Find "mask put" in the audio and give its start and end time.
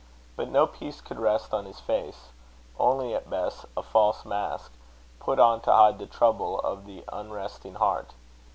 4.25-5.37